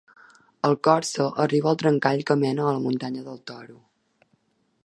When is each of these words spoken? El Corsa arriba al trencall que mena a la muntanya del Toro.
El 0.69 0.71
Corsa 0.87 1.27
arriba 1.43 1.69
al 1.73 1.79
trencall 1.83 2.25
que 2.31 2.39
mena 2.45 2.67
a 2.71 2.75
la 2.79 2.83
muntanya 2.89 3.25
del 3.29 3.41
Toro. 3.53 3.81